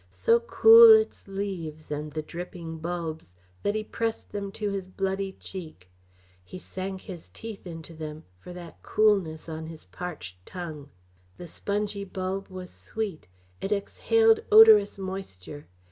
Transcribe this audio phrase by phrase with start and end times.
[0.09, 5.33] So cool its leaves, and the dripping bulbs that he pressed them to his bloody
[5.33, 5.91] cheek.
[6.43, 10.89] He sank his teeth into them for that coolness on his parched tongue.
[11.37, 13.27] The spongy bulb was sweet;
[13.61, 15.67] it exhaled odorous moisture.